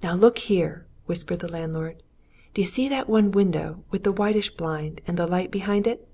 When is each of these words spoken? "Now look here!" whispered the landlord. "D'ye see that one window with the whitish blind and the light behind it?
"Now 0.00 0.14
look 0.14 0.38
here!" 0.38 0.86
whispered 1.06 1.40
the 1.40 1.50
landlord. 1.50 2.04
"D'ye 2.54 2.64
see 2.64 2.88
that 2.88 3.08
one 3.08 3.32
window 3.32 3.82
with 3.90 4.04
the 4.04 4.12
whitish 4.12 4.54
blind 4.54 5.00
and 5.08 5.16
the 5.16 5.26
light 5.26 5.50
behind 5.50 5.88
it? 5.88 6.06